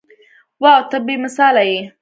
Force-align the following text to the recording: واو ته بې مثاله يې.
واو 0.63 0.81
ته 0.89 0.97
بې 1.05 1.15
مثاله 1.25 1.63
يې. 1.71 1.79